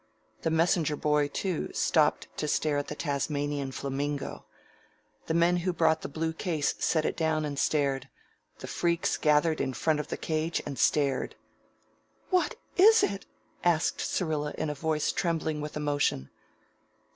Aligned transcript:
The 0.41 0.49
messenger 0.49 0.95
boy, 0.95 1.27
too, 1.27 1.69
stopped 1.73 2.27
to 2.37 2.47
stare 2.47 2.79
at 2.79 2.87
the 2.87 2.95
Tasmanian 2.95 3.71
flamingo. 3.71 4.45
The 5.27 5.35
men 5.35 5.57
who 5.57 5.69
had 5.69 5.77
brought 5.77 6.01
the 6.01 6.09
blue 6.09 6.33
case 6.33 6.73
set 6.79 7.05
it 7.05 7.15
down 7.15 7.45
and 7.45 7.59
stared. 7.59 8.09
The 8.57 8.65
freaks 8.67 9.15
gathered 9.15 9.61
in 9.61 9.73
front 9.73 9.99
of 9.99 10.07
the 10.07 10.17
cage 10.17 10.59
and 10.65 10.79
stared. 10.79 11.35
"What 12.31 12.55
is 12.77 13.03
it?" 13.03 13.27
asked 13.63 14.01
Syrilla 14.01 14.55
in 14.57 14.71
a 14.71 14.73
voice 14.73 15.11
trembling 15.11 15.61
with 15.61 15.77
emotion. 15.77 16.31